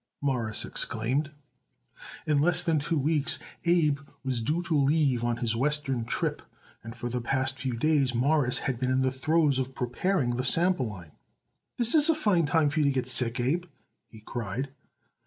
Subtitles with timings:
[0.19, 1.29] Morris exclaimed.
[2.25, 6.41] In less than two weeks Abe was due to leave on his Western trip,
[6.83, 10.43] and for the past few days Morris had been in the throes of preparing the
[10.43, 11.11] sample line.
[11.77, 13.65] "This is a fine time for you to get sick, Abe,"
[14.07, 14.69] he cried.